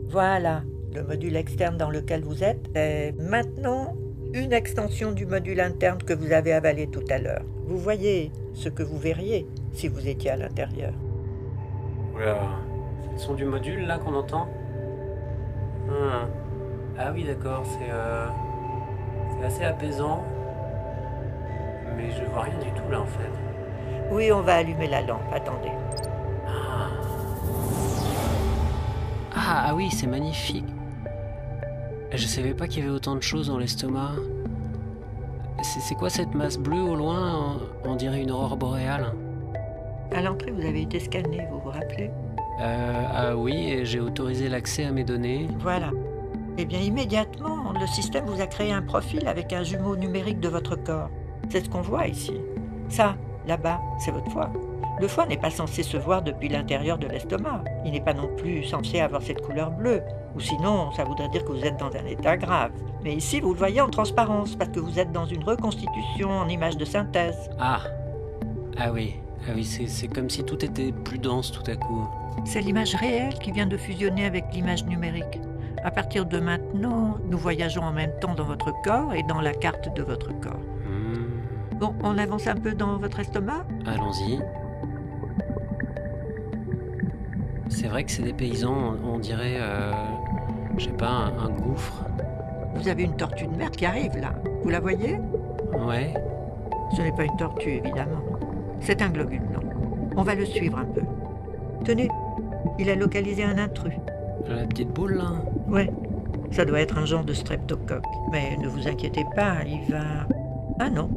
Voilà, 0.08 0.62
le 0.94 1.02
module 1.04 1.36
externe 1.36 1.78
dans 1.78 1.88
lequel 1.88 2.22
vous 2.22 2.44
êtes 2.44 2.68
est 2.74 3.18
maintenant 3.18 3.96
une 4.34 4.52
extension 4.52 5.12
du 5.12 5.24
module 5.24 5.60
interne 5.60 6.02
que 6.02 6.12
vous 6.12 6.32
avez 6.32 6.52
avalé 6.52 6.86
tout 6.88 7.04
à 7.08 7.16
l'heure. 7.16 7.46
Vous 7.66 7.78
voyez 7.78 8.30
ce 8.52 8.68
que 8.68 8.82
vous 8.82 8.98
verriez 8.98 9.46
si 9.72 9.88
vous 9.88 10.06
étiez 10.06 10.32
à 10.32 10.36
l'intérieur. 10.36 10.92
Oula, 12.14 12.38
le 13.14 13.18
son 13.18 13.34
du 13.34 13.44
module 13.44 13.86
là 13.86 13.98
qu'on 13.98 14.14
entend 14.14 14.48
Hmm. 15.86 16.26
Ah 16.98 17.12
oui, 17.12 17.24
d'accord, 17.24 17.62
c'est 17.66 17.90
euh, 17.90 18.26
c'est 19.28 19.46
assez 19.46 19.64
apaisant. 19.64 20.24
Mais 21.94 22.10
je 22.10 22.24
vois 22.30 22.42
rien 22.42 22.58
du 22.58 22.70
tout 22.70 22.90
là 22.90 23.02
en 23.02 23.06
fait. 23.06 23.30
Oui, 24.10 24.32
on 24.32 24.40
va 24.40 24.56
allumer 24.56 24.86
la 24.86 25.02
lampe, 25.02 25.20
attendez. 25.30 25.72
Ah, 26.46 26.88
ah, 29.36 29.64
ah 29.66 29.74
oui, 29.74 29.90
c'est 29.90 30.06
magnifique. 30.06 30.64
Je 32.12 32.26
savais 32.26 32.54
pas 32.54 32.66
qu'il 32.66 32.82
y 32.82 32.86
avait 32.86 32.94
autant 32.94 33.14
de 33.14 33.22
choses 33.22 33.48
dans 33.48 33.58
l'estomac. 33.58 34.12
C'est 35.62 35.80
c'est 35.80 35.94
quoi 35.94 36.08
cette 36.08 36.34
masse 36.34 36.56
bleue 36.56 36.82
au 36.82 36.96
loin? 36.96 37.58
On, 37.84 37.90
on 37.90 37.96
dirait 37.96 38.22
une 38.22 38.30
aurore 38.30 38.56
boréale. 38.56 39.12
À 40.12 40.22
l'entrée, 40.22 40.50
vous 40.50 40.64
avez 40.64 40.82
été 40.82 40.98
scanné, 40.98 41.46
vous 41.50 41.60
vous 41.60 41.70
rappelez? 41.70 42.10
Euh, 42.60 43.04
ah 43.12 43.36
oui, 43.36 43.80
j'ai 43.82 44.00
autorisé 44.00 44.48
l'accès 44.48 44.84
à 44.84 44.92
mes 44.92 45.04
données. 45.04 45.48
Voilà. 45.58 45.90
Eh 46.56 46.64
bien, 46.64 46.78
immédiatement, 46.78 47.72
le 47.78 47.86
système 47.86 48.26
vous 48.26 48.40
a 48.40 48.46
créé 48.46 48.72
un 48.72 48.82
profil 48.82 49.26
avec 49.26 49.52
un 49.52 49.64
jumeau 49.64 49.96
numérique 49.96 50.38
de 50.40 50.48
votre 50.48 50.76
corps. 50.76 51.10
C'est 51.48 51.64
ce 51.64 51.68
qu'on 51.68 51.80
voit 51.80 52.06
ici. 52.06 52.40
Ça, 52.88 53.16
là-bas, 53.46 53.80
c'est 53.98 54.12
votre 54.12 54.30
foie. 54.30 54.50
Le 55.00 55.08
foie 55.08 55.26
n'est 55.26 55.36
pas 55.36 55.50
censé 55.50 55.82
se 55.82 55.96
voir 55.96 56.22
depuis 56.22 56.48
l'intérieur 56.48 56.96
de 56.98 57.08
l'estomac. 57.08 57.64
Il 57.84 57.90
n'est 57.90 58.00
pas 58.00 58.14
non 58.14 58.28
plus 58.36 58.62
censé 58.62 59.00
avoir 59.00 59.22
cette 59.22 59.40
couleur 59.40 59.72
bleue. 59.72 60.02
Ou 60.36 60.40
sinon, 60.40 60.92
ça 60.92 61.02
voudrait 61.02 61.28
dire 61.30 61.44
que 61.44 61.50
vous 61.50 61.64
êtes 61.64 61.76
dans 61.78 61.90
un 61.90 62.06
état 62.06 62.36
grave. 62.36 62.70
Mais 63.02 63.14
ici, 63.14 63.40
vous 63.40 63.52
le 63.52 63.58
voyez 63.58 63.80
en 63.80 63.88
transparence, 63.90 64.54
parce 64.54 64.70
que 64.70 64.78
vous 64.78 65.00
êtes 65.00 65.10
dans 65.10 65.26
une 65.26 65.42
reconstitution 65.42 66.30
en 66.30 66.48
image 66.48 66.76
de 66.76 66.84
synthèse. 66.84 67.50
Ah 67.58 67.80
Ah 68.78 68.92
oui, 68.92 69.16
ah 69.48 69.52
oui, 69.54 69.64
c'est 69.64 70.08
comme 70.08 70.30
si 70.30 70.42
tout 70.44 70.64
était 70.64 70.92
plus 70.92 71.18
dense 71.18 71.52
tout 71.52 71.68
à 71.70 71.76
coup. 71.76 72.08
C'est 72.44 72.60
l'image 72.60 72.94
réelle 72.94 73.34
qui 73.34 73.52
vient 73.52 73.66
de 73.66 73.76
fusionner 73.76 74.24
avec 74.24 74.46
l'image 74.52 74.84
numérique. 74.86 75.40
À 75.84 75.90
partir 75.90 76.24
de 76.26 76.38
maintenant, 76.38 77.18
nous 77.28 77.36
voyageons 77.38 77.82
en 77.82 77.92
même 77.92 78.12
temps 78.20 78.34
dans 78.34 78.44
votre 78.44 78.72
corps 78.82 79.12
et 79.14 79.22
dans 79.24 79.40
la 79.40 79.52
carte 79.52 79.94
de 79.94 80.02
votre 80.02 80.28
corps. 80.40 80.60
Hmm, 80.86 81.76
Bon, 81.78 81.94
on 82.02 82.16
avance 82.18 82.46
un 82.46 82.54
peu 82.54 82.72
dans 82.72 82.96
votre 82.96 83.20
estomac? 83.20 83.64
Allons-y. 83.86 84.40
C'est 87.68 87.88
vrai 87.88 88.04
que 88.04 88.10
c'est 88.10 88.22
des 88.22 88.32
paysans, 88.32 88.94
on, 89.04 89.14
on 89.14 89.18
dirait, 89.18 89.56
euh, 89.58 89.92
je 90.78 90.84
sais 90.84 90.90
pas, 90.92 91.08
un, 91.08 91.46
un 91.46 91.50
gouffre. 91.50 92.04
Vous 92.76 92.88
avez 92.88 93.02
une 93.04 93.16
tortue 93.16 93.46
de 93.46 93.56
mer 93.56 93.70
qui 93.70 93.84
arrive 93.86 94.16
là. 94.16 94.34
Vous 94.62 94.70
la 94.70 94.80
voyez? 94.80 95.18
Ouais. 95.86 96.14
Ce 96.96 97.02
n'est 97.02 97.12
pas 97.12 97.24
une 97.24 97.36
tortue, 97.36 97.70
évidemment. 97.84 98.22
C'est 98.84 99.00
un 99.00 99.08
globule 99.08 99.40
blanc. 99.40 99.62
On 100.14 100.22
va 100.22 100.34
le 100.34 100.44
suivre 100.44 100.78
un 100.78 100.84
peu. 100.84 101.00
Tenez, 101.84 102.10
il 102.78 102.90
a 102.90 102.94
localisé 102.94 103.42
un 103.42 103.56
intrus. 103.56 103.94
La 104.46 104.66
petite 104.66 104.90
boule 104.90 105.14
là. 105.14 105.32
Ouais, 105.66 105.90
ça 106.50 106.66
doit 106.66 106.80
être 106.80 106.98
un 106.98 107.06
genre 107.06 107.24
de 107.24 107.32
streptocoque. 107.32 108.04
Mais 108.30 108.58
ne 108.58 108.68
vous 108.68 108.86
inquiétez 108.86 109.24
pas, 109.34 109.56
il 109.66 109.90
va... 109.90 110.02
Ah 110.80 110.90
non, 110.90 111.08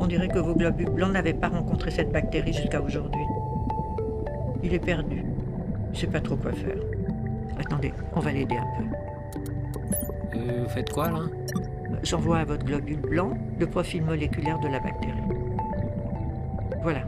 on 0.00 0.08
dirait 0.08 0.26
que 0.26 0.40
vos 0.40 0.54
globules 0.54 0.90
blancs 0.90 1.12
n'avaient 1.12 1.34
pas 1.34 1.48
rencontré 1.48 1.92
cette 1.92 2.10
bactérie 2.10 2.52
jusqu'à 2.52 2.82
aujourd'hui. 2.82 3.22
Il 4.64 4.74
est 4.74 4.84
perdu. 4.84 5.24
Je 5.92 6.00
sais 6.00 6.06
pas 6.08 6.20
trop 6.20 6.34
quoi 6.34 6.52
faire. 6.52 6.78
Attendez, 7.60 7.94
on 8.16 8.20
va 8.20 8.32
l'aider 8.32 8.56
un 8.56 8.66
peu. 8.76 10.38
Euh, 10.38 10.64
vous 10.64 10.68
faites 10.68 10.90
quoi 10.90 11.10
là? 11.10 11.20
J'envoie 12.02 12.38
à 12.38 12.44
votre 12.44 12.64
globule 12.64 13.00
blanc 13.00 13.30
le 13.60 13.66
profil 13.66 14.02
moléculaire 14.02 14.58
de 14.58 14.66
la 14.66 14.80
bactérie. 14.80 15.22
Voilà. 16.84 17.00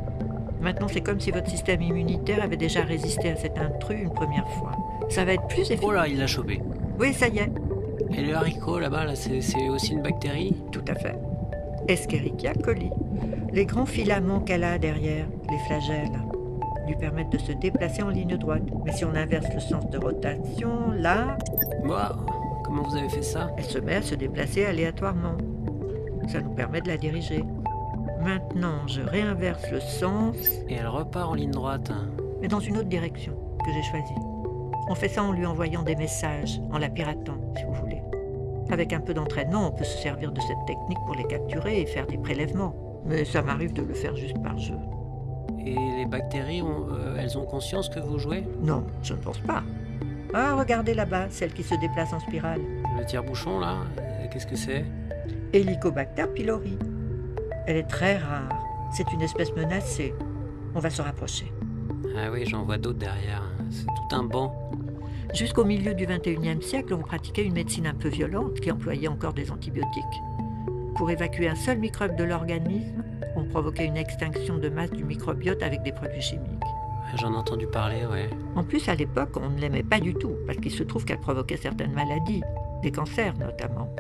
Maintenant, 0.60 0.88
c'est 0.88 1.02
comme 1.02 1.20
si 1.20 1.30
votre 1.30 1.48
système 1.48 1.80
immunitaire 1.82 2.42
avait 2.42 2.56
déjà 2.56 2.80
résisté 2.82 3.30
à 3.30 3.36
cet 3.36 3.58
intrus 3.58 4.00
une 4.02 4.12
première 4.12 4.48
fois. 4.48 4.72
Ça 5.10 5.24
va 5.24 5.34
être 5.34 5.46
plus 5.46 5.60
efficace. 5.70 5.84
Oh 5.84 5.92
là, 5.92 6.08
il 6.08 6.18
l'a 6.18 6.26
chopé. 6.26 6.60
Oui, 6.98 7.12
ça 7.12 7.28
y 7.28 7.38
est, 7.38 7.50
Et 8.10 8.22
le 8.22 8.34
haricot 8.34 8.78
là-bas, 8.80 9.04
là, 9.04 9.14
c'est 9.14 9.40
c'est 9.42 9.68
aussi 9.68 9.92
une 9.92 10.02
bactérie? 10.02 10.56
Tout 10.72 10.84
à 10.88 10.94
fait. 10.94 11.14
Escherichia 11.88 12.54
coli. 12.54 12.90
Les 13.52 13.64
grands 13.66 13.86
filaments 13.86 14.40
qu'elle 14.40 14.64
a 14.64 14.78
derrière, 14.78 15.26
les 15.50 15.58
flagelles, 15.66 16.18
lui 16.88 16.96
permettent 16.96 17.30
de 17.30 17.38
se 17.38 17.52
déplacer 17.52 18.02
en 18.02 18.08
ligne 18.08 18.36
droite. 18.36 18.62
Mais 18.84 18.92
si 18.92 19.04
on 19.04 19.14
inverse 19.14 19.46
le 19.52 19.60
sens 19.60 19.88
de 19.90 19.98
rotation, 19.98 20.90
là, 20.96 21.36
Moi, 21.84 22.16
comment 22.64 22.82
vous 22.82 22.96
avez 22.96 23.08
fait 23.10 23.22
ça? 23.22 23.50
elle 23.58 23.64
se 23.64 23.78
met 23.78 23.96
à 23.96 24.02
se 24.02 24.14
déplacer 24.14 24.64
aléatoirement. 24.64 25.36
Ça 26.28 26.40
nous 26.40 26.54
permet 26.54 26.80
de 26.80 26.88
la 26.88 26.96
diriger. 26.96 27.44
Maintenant, 28.26 28.88
je 28.88 29.02
réinverse 29.02 29.70
le 29.70 29.78
sens, 29.78 30.34
Et 30.68 30.74
elle 30.74 30.88
repart 30.88 31.30
en 31.30 31.34
ligne 31.34 31.52
droite. 31.52 31.92
mais 32.40 32.48
dans 32.48 32.58
une 32.58 32.76
autre 32.76 32.88
direction 32.88 33.34
que 33.64 33.72
j'ai 33.72 33.82
choisie. 33.84 34.20
On 34.88 34.96
fait 34.96 35.08
ça 35.08 35.22
en 35.22 35.30
lui 35.30 35.46
envoyant 35.46 35.84
des 35.84 35.94
messages, 35.94 36.60
en 36.72 36.78
la 36.78 36.88
piratant, 36.88 37.38
si 37.56 37.62
vous 37.62 37.74
voulez. 37.74 38.02
Avec 38.68 38.92
un 38.92 38.98
peu 38.98 39.14
d'entraînement, 39.14 39.68
on 39.68 39.70
peut 39.70 39.84
se 39.84 39.98
servir 39.98 40.32
de 40.32 40.40
cette 40.40 40.66
technique 40.66 40.98
pour 41.06 41.14
les 41.14 41.22
capturer 41.22 41.80
et 41.80 41.86
faire 41.86 42.08
des 42.08 42.18
prélèvements. 42.18 42.74
Mais 43.04 43.24
ça 43.24 43.42
m'arrive 43.42 43.72
de 43.72 43.82
le 43.82 43.94
faire 43.94 44.16
juste 44.16 44.42
par 44.42 44.58
jeu. 44.58 44.74
Et 45.64 45.76
les 45.76 46.06
bactéries, 46.06 46.62
ont, 46.62 46.88
euh, 46.90 47.18
elles 47.20 47.38
ont 47.38 47.46
conscience 47.46 47.88
que 47.88 48.00
vous 48.00 48.18
jouez? 48.18 48.42
Non, 48.60 48.84
je 49.04 49.14
ne 49.14 49.18
pense 49.20 49.38
pas. 49.38 49.62
Ah, 50.34 50.56
regardez 50.56 50.94
là-bas, 50.94 51.26
celle 51.30 51.52
qui 51.52 51.62
se 51.62 51.76
déplace 51.76 52.12
en 52.12 52.18
spirale. 52.18 52.60
Le 52.98 53.04
tire-bouchon 53.04 53.60
là, 53.60 53.76
euh, 54.00 54.26
qu'est-ce 54.32 54.48
que 54.48 54.56
c'est? 54.56 54.84
Helicobacter 55.52 56.26
pylori. 56.34 56.76
Elle 57.66 57.76
est 57.76 57.88
très 57.88 58.18
rare. 58.18 58.48
C'est 58.92 59.12
une 59.12 59.22
espèce 59.22 59.54
menacée. 59.54 60.14
On 60.74 60.78
va 60.78 60.90
se 60.90 61.02
rapprocher. 61.02 61.52
Ah 62.16 62.30
oui, 62.32 62.44
j'en 62.46 62.64
vois 62.64 62.78
d'autres 62.78 62.98
derrière. 62.98 63.42
C'est 63.70 63.86
tout 63.86 64.14
un 64.14 64.22
banc. 64.22 64.54
Jusqu'au 65.34 65.64
milieu 65.64 65.92
du 65.94 66.06
21e 66.06 66.62
siècle, 66.62 66.94
on 66.94 67.02
pratiquait 67.02 67.44
une 67.44 67.54
médecine 67.54 67.86
un 67.86 67.94
peu 67.94 68.08
violente 68.08 68.60
qui 68.60 68.70
employait 68.70 69.08
encore 69.08 69.32
des 69.32 69.50
antibiotiques. 69.50 70.04
Pour 70.94 71.10
évacuer 71.10 71.48
un 71.48 71.56
seul 71.56 71.78
microbe 71.78 72.16
de 72.16 72.24
l'organisme, 72.24 73.02
on 73.34 73.44
provoquait 73.44 73.84
une 73.84 73.96
extinction 73.96 74.58
de 74.58 74.68
masse 74.68 74.92
du 74.92 75.04
microbiote 75.04 75.62
avec 75.62 75.82
des 75.82 75.92
produits 75.92 76.22
chimiques. 76.22 76.62
J'en 77.16 77.32
ai 77.32 77.36
entendu 77.36 77.66
parler, 77.66 78.06
ouais. 78.06 78.30
En 78.54 78.62
plus, 78.62 78.88
à 78.88 78.94
l'époque, 78.94 79.36
on 79.36 79.50
ne 79.50 79.60
l'aimait 79.60 79.82
pas 79.82 80.00
du 80.00 80.14
tout, 80.14 80.34
parce 80.46 80.58
qu'il 80.58 80.72
se 80.72 80.84
trouve 80.84 81.04
qu'elle 81.04 81.20
provoquait 81.20 81.56
certaines 81.56 81.92
maladies, 81.92 82.42
des 82.82 82.92
cancers 82.92 83.34
notamment. 83.38 83.94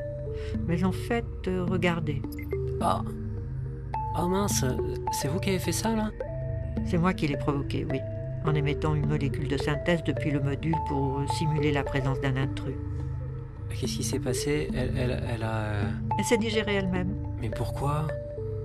Mais 0.66 0.84
en 0.84 0.92
fait, 0.92 1.24
euh, 1.48 1.64
regardez, 1.68 2.22
Oh 2.80 3.00
Oh 4.18 4.28
mince, 4.28 4.64
c'est 5.12 5.28
vous 5.28 5.38
qui 5.38 5.50
avez 5.50 5.58
fait 5.58 5.72
ça 5.72 5.94
là? 5.94 6.10
C'est 6.86 6.98
moi 6.98 7.12
qui 7.12 7.26
l'ai 7.26 7.36
provoqué, 7.36 7.86
oui, 7.90 8.00
en 8.44 8.54
émettant 8.54 8.94
une 8.94 9.06
molécule 9.06 9.48
de 9.48 9.58
synthèse 9.58 10.02
depuis 10.04 10.30
le 10.30 10.40
module 10.40 10.76
pour 10.88 11.20
simuler 11.34 11.70
la 11.72 11.82
présence 11.82 12.20
d'un 12.20 12.36
intrus. 12.36 12.74
Qu'est-ce 13.68 13.96
qui 13.96 14.04
s'est 14.04 14.18
passé? 14.18 14.68
Elle, 14.74 14.92
elle, 14.96 15.22
elle 15.34 15.42
a. 15.42 15.56
euh, 15.56 15.82
Elle 16.18 16.24
s'est 16.24 16.38
digérée 16.38 16.76
elle-même. 16.76 17.14
Mais 17.40 17.50
pourquoi? 17.50 18.06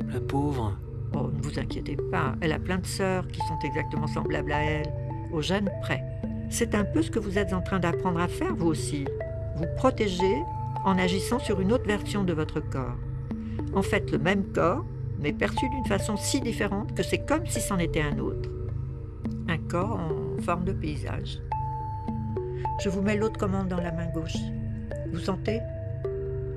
La 0.10 0.22
pauvre. 0.22 0.78
Oh, 1.14 1.30
ne 1.34 1.42
vous 1.42 1.60
inquiétez 1.60 1.98
pas, 1.98 2.36
elle 2.40 2.54
a 2.54 2.60
plein 2.60 2.78
de 2.78 2.86
sœurs 2.86 3.28
qui 3.28 3.40
sont 3.42 3.60
exactement 3.66 4.08
semblables 4.08 4.54
à 4.54 4.64
elle, 4.64 4.94
au 5.34 5.42
gène 5.42 5.70
près. 5.82 6.02
C'est 6.50 6.74
un 6.76 6.86
peu 6.86 7.02
ce 7.02 7.12
que 7.12 7.20
vous 7.20 7.38
êtes 7.38 7.52
en 7.52 7.62
train 7.62 7.80
d'apprendre 7.80 8.22
à 8.22 8.30
faire, 8.30 8.56
vous 8.56 8.68
aussi. 8.68 9.04
Vous 9.58 9.66
protéger 9.76 10.42
en 10.86 10.98
agissant 10.98 11.40
sur 11.40 11.60
une 11.60 11.74
autre 11.74 11.86
version 11.86 12.24
de 12.24 12.32
votre 12.32 12.62
corps. 12.62 12.96
En 13.74 13.82
fait, 13.82 14.10
le 14.12 14.18
même 14.18 14.46
corps, 14.54 14.86
mais 15.22 15.32
perçu 15.34 15.70
d'une 15.70 15.86
façon 15.86 16.18
si 16.18 16.42
différente 16.42 16.94
que 16.96 17.04
c'est 17.04 17.26
comme 17.26 17.46
si 17.46 17.62
c'en 17.62 17.78
était 17.78 18.02
un 18.02 18.18
autre. 18.20 18.50
Un 19.48 19.58
corps 19.58 20.00
en 20.00 20.42
forme 20.42 20.66
de 20.66 20.74
paysage. 20.74 21.40
Je 22.84 22.90
vous 22.90 23.02
mets 23.02 23.16
l'autre 23.16 23.38
commande 23.40 23.68
dans 23.68 23.80
la 23.80 23.92
main 23.92 24.08
gauche. 24.14 24.38
Vous 25.12 25.20
sentez? 25.20 25.60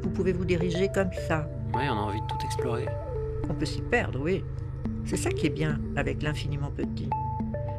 Vous 0.03 0.11
pouvez 0.11 0.33
vous 0.33 0.45
diriger 0.45 0.89
comme 0.89 1.13
ça, 1.29 1.49
Ouais, 1.75 1.89
on 1.89 1.93
a 1.95 2.03
envie 2.03 2.21
de 2.21 2.27
tout 2.27 2.39
explorer. 2.45 2.87
on 3.51 3.55
peut 3.55 3.65
s'y 3.67 3.83
perdre, 3.83 4.21
oui. 4.21 4.43
C'est 5.05 5.17
ça 5.17 5.31
qui 5.31 5.47
est 5.47 5.51
bien 5.51 5.81
avec 5.97 6.23
l'infiniment 6.23 6.71
petit. 6.71 7.11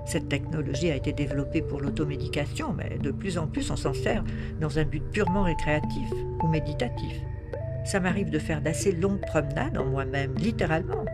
Cette 0.05 0.29
technologie 0.29 0.91
a 0.91 0.95
été 0.95 1.13
développée 1.13 1.61
pour 1.63 1.81
l'automédication, 1.81 2.73
mais 2.73 2.97
de 2.99 3.09
plus 3.11 3.37
en 3.39 3.47
plus 3.47 3.71
on 3.71 3.75
s'en 3.75 3.93
sert 3.93 4.23
dans 4.61 4.77
un 4.77 4.83
but 4.83 5.01
purement 5.11 5.43
récréatif 5.43 6.09
ou 6.43 6.47
méditatif. 6.47 7.13
Ça 7.85 7.99
m'arrive 7.99 8.31
de 8.31 8.39
faire 8.39 8.61
d'assez 8.61 8.91
longues 8.91 9.21
promenades 9.21 9.77
en 9.77 9.85
moi-même, 9.85 10.33
littéralement. 10.35 11.05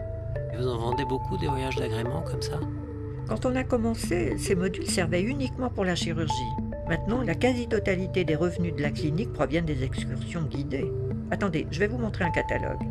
Vous 0.57 0.67
en 0.67 0.77
vendez 0.77 1.03
beaucoup 1.05 1.37
des 1.37 1.47
voyages 1.47 1.75
d'agrément 1.75 2.21
comme 2.21 2.41
ça? 2.41 2.59
Quand 3.27 3.45
on 3.45 3.55
a 3.55 3.63
commencé, 3.63 4.37
ces 4.37 4.55
modules 4.55 4.89
servaient 4.89 5.21
uniquement 5.21 5.69
pour 5.69 5.85
la 5.85 5.95
chirurgie. 5.95 6.33
Maintenant, 6.87 7.21
la 7.21 7.35
quasi-totalité 7.35 8.23
des 8.23 8.35
revenus 8.35 8.75
de 8.75 8.81
la 8.81 8.91
clinique 8.91 9.31
proviennent 9.33 9.65
des 9.65 9.83
excursions 9.83 10.43
guidées. 10.43 10.91
Attendez, 11.29 11.67
je 11.71 11.79
vais 11.79 11.87
vous 11.87 11.97
montrer 11.97 12.23
un 12.23 12.31
catalogue. 12.31 12.81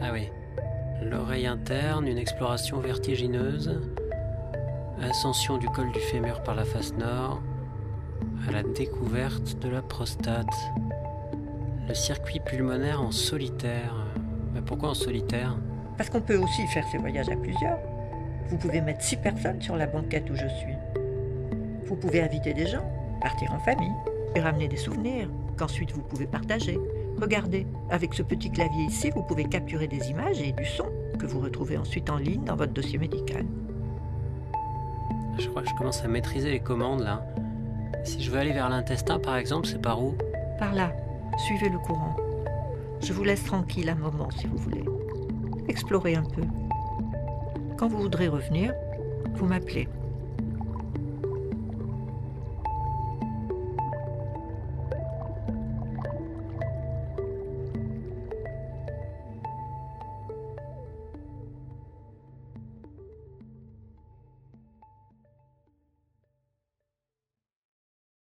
Ah 0.00 0.10
oui. 0.12 0.28
L'oreille 1.02 1.46
interne, 1.46 2.06
une 2.06 2.18
exploration 2.18 2.80
vertigineuse, 2.80 3.80
ascension 5.02 5.58
du 5.58 5.68
col 5.68 5.90
du 5.92 6.00
fémur 6.00 6.42
par 6.42 6.54
la 6.54 6.64
face 6.64 6.92
nord, 6.94 7.40
à 8.48 8.52
la 8.52 8.62
découverte 8.62 9.58
de 9.60 9.68
la 9.68 9.82
prostate, 9.82 10.46
le 11.88 11.94
circuit 11.94 12.40
pulmonaire 12.40 13.00
en 13.00 13.10
solitaire. 13.10 13.94
Mais 14.52 14.60
pourquoi 14.60 14.90
en 14.90 14.94
solitaire? 14.94 15.56
Parce 15.96 16.10
qu'on 16.10 16.20
peut 16.20 16.36
aussi 16.36 16.66
faire 16.68 16.84
ces 16.92 16.98
voyages 16.98 17.30
à 17.30 17.36
plusieurs. 17.36 17.78
Vous 18.48 18.58
pouvez 18.58 18.82
mettre 18.82 19.02
six 19.02 19.16
personnes 19.16 19.60
sur 19.62 19.76
la 19.76 19.86
banquette 19.86 20.28
où 20.30 20.34
je 20.34 20.46
suis. 20.46 20.74
Vous 21.86 21.96
pouvez 21.96 22.20
inviter 22.20 22.52
des 22.52 22.66
gens, 22.66 22.84
partir 23.22 23.52
en 23.52 23.58
famille 23.60 23.92
et 24.34 24.40
ramener 24.40 24.68
des 24.68 24.76
souvenirs 24.76 25.30
qu'ensuite 25.56 25.92
vous 25.92 26.02
pouvez 26.02 26.26
partager. 26.26 26.78
Regardez, 27.20 27.66
avec 27.90 28.12
ce 28.14 28.22
petit 28.22 28.50
clavier 28.50 28.84
ici, 28.84 29.10
vous 29.10 29.22
pouvez 29.22 29.44
capturer 29.44 29.88
des 29.88 30.10
images 30.10 30.40
et 30.40 30.52
du 30.52 30.66
son 30.66 30.86
que 31.18 31.26
vous 31.26 31.40
retrouvez 31.40 31.78
ensuite 31.78 32.10
en 32.10 32.16
ligne 32.16 32.44
dans 32.44 32.54
votre 32.54 32.72
dossier 32.72 32.98
médical. 32.98 33.44
Je 35.38 35.48
crois 35.48 35.62
que 35.62 35.68
je 35.68 35.74
commence 35.74 36.04
à 36.04 36.08
maîtriser 36.08 36.50
les 36.50 36.60
commandes 36.60 37.00
là. 37.00 37.26
Si 38.04 38.22
je 38.22 38.30
veux 38.30 38.38
aller 38.38 38.52
vers 38.52 38.68
l'intestin 38.68 39.18
par 39.18 39.36
exemple, 39.36 39.66
c'est 39.66 39.80
par 39.80 40.02
où? 40.02 40.14
Par 40.58 40.74
là, 40.74 40.92
suivez 41.38 41.68
le 41.68 41.78
courant. 41.78 42.16
Je 43.00 43.12
vous 43.12 43.24
laisse 43.24 43.44
tranquille 43.44 43.88
un 43.88 43.94
moment 43.94 44.30
si 44.30 44.46
vous 44.46 44.58
voulez. 44.58 44.84
Explorez 45.68 46.16
un 46.16 46.24
peu. 46.24 46.42
Quand 47.76 47.88
vous 47.88 47.98
voudrez 47.98 48.28
revenir, 48.28 48.74
vous 49.34 49.46
m'appelez. 49.46 49.88